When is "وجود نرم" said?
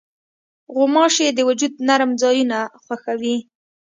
1.49-2.11